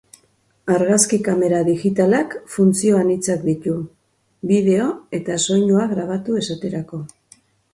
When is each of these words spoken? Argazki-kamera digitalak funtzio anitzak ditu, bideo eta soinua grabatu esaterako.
Argazki-kamera 0.75 1.59
digitalak 1.67 2.33
funtzio 2.55 2.97
anitzak 3.01 3.45
ditu, 3.51 3.75
bideo 4.53 4.89
eta 5.19 5.39
soinua 5.45 5.89
grabatu 5.93 6.41
esaterako. 6.45 7.03